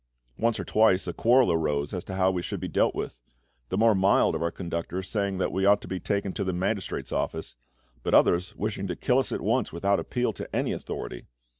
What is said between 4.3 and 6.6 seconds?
of our conductors saying that we ought to be taken to the